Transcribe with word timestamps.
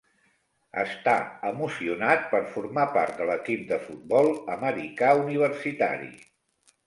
Està 0.83 1.11
emocionat 1.49 2.23
per 2.31 2.39
formar 2.55 2.85
part 2.97 3.19
de 3.21 3.27
l'equip 3.31 3.67
de 3.73 3.79
futbol 3.85 4.33
americà 4.57 5.11
universitari. 5.27 6.11